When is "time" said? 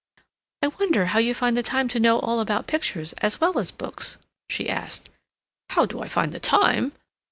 1.61-1.87, 6.39-6.93